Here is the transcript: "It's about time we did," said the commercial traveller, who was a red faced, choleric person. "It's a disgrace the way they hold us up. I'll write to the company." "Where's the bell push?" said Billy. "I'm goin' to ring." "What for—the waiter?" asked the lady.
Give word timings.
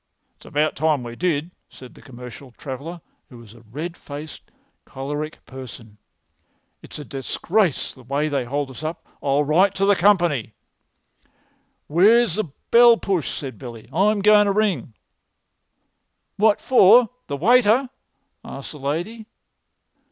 "It's 0.35 0.47
about 0.47 0.75
time 0.75 1.03
we 1.03 1.15
did," 1.15 1.51
said 1.69 1.93
the 1.93 2.01
commercial 2.01 2.53
traveller, 2.53 3.01
who 3.29 3.37
was 3.37 3.53
a 3.53 3.61
red 3.61 3.95
faced, 3.95 4.49
choleric 4.83 5.45
person. 5.45 5.99
"It's 6.81 6.97
a 6.97 7.05
disgrace 7.05 7.91
the 7.91 8.01
way 8.01 8.27
they 8.27 8.43
hold 8.45 8.71
us 8.71 8.81
up. 8.81 9.05
I'll 9.21 9.43
write 9.43 9.75
to 9.75 9.85
the 9.85 9.95
company." 9.95 10.55
"Where's 11.85 12.33
the 12.33 12.45
bell 12.71 12.97
push?" 12.97 13.29
said 13.29 13.59
Billy. 13.59 13.87
"I'm 13.93 14.23
goin' 14.23 14.47
to 14.47 14.53
ring." 14.53 14.95
"What 16.35 16.59
for—the 16.59 17.37
waiter?" 17.37 17.87
asked 18.43 18.71
the 18.71 18.79
lady. 18.79 19.27